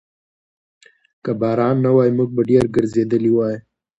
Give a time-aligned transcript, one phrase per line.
[1.23, 3.45] که باران نه وای، موږ به ډېر ګرځېدلي وو.